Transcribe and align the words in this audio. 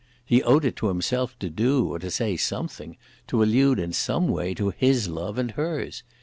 He 0.25 0.41
owed 0.41 0.65
it 0.65 0.75
to 0.77 0.87
himself 0.87 1.37
to 1.37 1.47
do 1.47 1.89
or 1.93 1.99
to 1.99 2.09
say 2.09 2.35
something, 2.35 2.97
to 3.27 3.43
allude 3.43 3.77
in 3.77 3.93
some 3.93 4.27
way 4.27 4.55
to 4.55 4.71
his 4.75 5.07
love 5.07 5.37
and 5.37 5.51
hers. 5.51 6.01